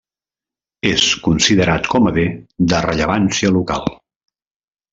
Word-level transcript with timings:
És 0.91 1.03
considerat 1.27 1.85
com 1.93 2.09
a 2.11 2.15
bé 2.17 2.25
de 2.73 2.81
rellevància 2.89 3.55
local. 3.61 3.87